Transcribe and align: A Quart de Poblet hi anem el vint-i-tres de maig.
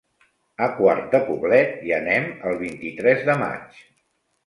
A 0.67 0.69
Quart 0.77 1.05
de 1.17 1.19
Poblet 1.27 1.85
hi 1.89 1.95
anem 2.01 2.27
el 2.53 2.61
vint-i-tres 2.65 3.25
de 3.33 3.41
maig. 3.47 3.83